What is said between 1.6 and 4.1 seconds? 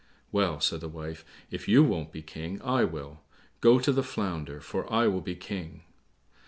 you won't be King, I will; go to the